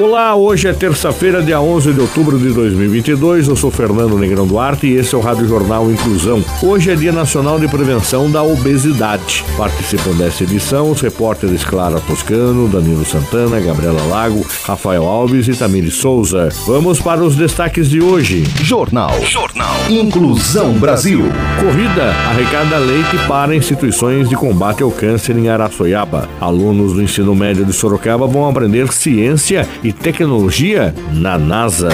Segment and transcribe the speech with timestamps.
[0.00, 3.48] Olá, hoje é terça-feira, dia 11 de outubro de 2022.
[3.48, 6.42] Eu sou Fernando Negrão Duarte e esse é o Rádio Jornal Inclusão.
[6.62, 9.44] Hoje é Dia Nacional de Prevenção da Obesidade.
[9.58, 15.90] Participam dessa edição os repórteres Clara Toscano, Danilo Santana, Gabriela Lago, Rafael Alves e Tamiri
[15.90, 16.48] Souza.
[16.66, 18.44] Vamos para os destaques de hoje.
[18.62, 19.20] Jornal.
[19.26, 19.76] Jornal.
[19.90, 21.24] Inclusão Brasil.
[21.60, 26.26] Corrida arrecada leite para instituições de combate ao câncer em Araçoiaba.
[26.40, 31.90] Alunos do ensino médio de Sorocaba vão aprender ciência e tecnologia na NASA.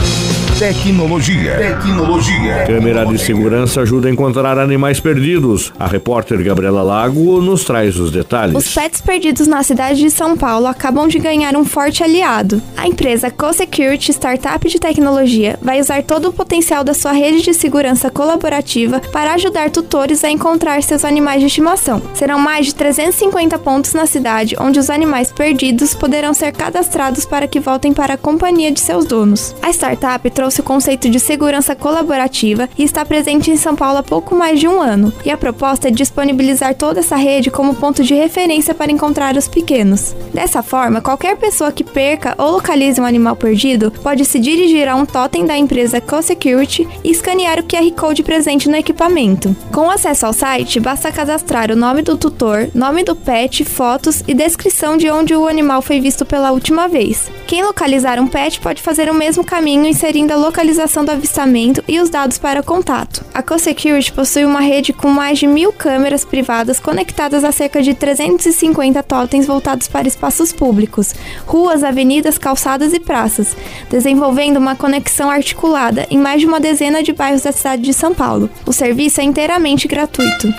[0.62, 1.56] Tecnologia.
[1.56, 2.64] Tecnologia.
[2.64, 5.72] Câmera de segurança ajuda a encontrar animais perdidos.
[5.76, 8.54] A repórter Gabriela Lago nos traz os detalhes.
[8.54, 12.62] Os pets perdidos na cidade de São Paulo acabam de ganhar um forte aliado.
[12.76, 17.52] A empresa Co-Security, startup de tecnologia, vai usar todo o potencial da sua rede de
[17.52, 22.00] segurança colaborativa para ajudar tutores a encontrar seus animais de estimação.
[22.14, 27.48] Serão mais de 350 pontos na cidade onde os animais perdidos poderão ser cadastrados para
[27.48, 29.56] que voltem para a companhia de seus donos.
[29.60, 34.02] A startup trouxe o conceito de segurança colaborativa e está presente em São Paulo há
[34.02, 35.12] pouco mais de um ano.
[35.24, 39.48] E a proposta é disponibilizar toda essa rede como ponto de referência para encontrar os
[39.48, 40.14] pequenos.
[40.34, 44.96] Dessa forma, qualquer pessoa que perca ou localize um animal perdido pode se dirigir a
[44.96, 49.54] um totem da empresa Co-Security e escanear o QR Code presente no equipamento.
[49.72, 54.34] Com acesso ao site, basta cadastrar o nome do tutor, nome do pet, fotos e
[54.34, 57.30] descrição de onde o animal foi visto pela última vez.
[57.46, 62.00] Quem localizar um pet pode fazer o mesmo caminho inserindo a localização do avistamento e
[62.00, 63.24] os dados para contato.
[63.32, 67.94] A CoSecurity possui uma rede com mais de mil câmeras privadas conectadas a cerca de
[67.94, 71.14] 350 totens voltados para espaços públicos,
[71.46, 73.56] ruas, avenidas, calçadas e praças,
[73.88, 78.12] desenvolvendo uma conexão articulada em mais de uma dezena de bairros da cidade de São
[78.12, 78.50] Paulo.
[78.66, 80.52] O serviço é inteiramente gratuito.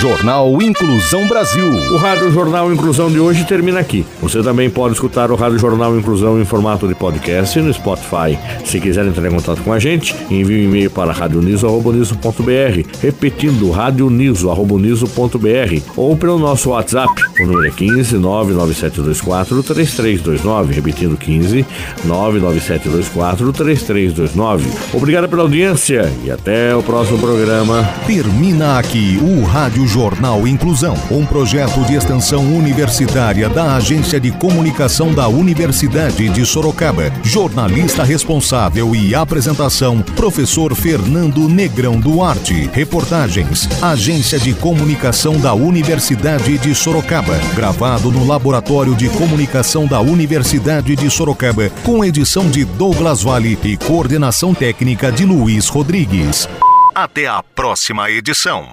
[0.00, 1.68] Jornal Inclusão Brasil.
[1.92, 4.06] O Rádio Jornal Inclusão de hoje termina aqui.
[4.22, 8.38] Você também pode escutar o Rádio Jornal Inclusão em formato de podcast no Spotify.
[8.64, 15.82] Se quiser entrar em contato com a gente, envie um e-mail para radioniso.br, repetindo radioniso.br
[15.94, 17.12] ou pelo nosso WhatsApp.
[17.38, 21.66] O número é 15 99724 3329, repetindo 15
[22.06, 24.66] 99724 3329.
[24.94, 27.86] Obrigado pela audiência e até o próximo programa.
[28.06, 35.12] Termina aqui o Rádio Jornal Inclusão, um projeto de extensão universitária da Agência de Comunicação
[35.12, 37.10] da Universidade de Sorocaba.
[37.24, 42.70] Jornalista responsável e apresentação, professor Fernando Negrão Duarte.
[42.72, 47.36] Reportagens, Agência de Comunicação da Universidade de Sorocaba.
[47.56, 53.76] Gravado no Laboratório de Comunicação da Universidade de Sorocaba, com edição de Douglas Vale e
[53.76, 56.48] coordenação técnica de Luiz Rodrigues.
[56.94, 58.68] Até a próxima edição.